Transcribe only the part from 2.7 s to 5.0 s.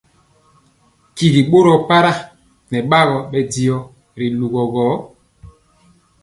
nɛ bagɔ bɛ diɔ ri lugɔ gɔ.